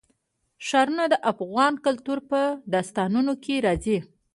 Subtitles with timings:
[0.67, 2.41] ښارونه د افغان کلتور په
[2.73, 3.97] داستانونو کې راځي.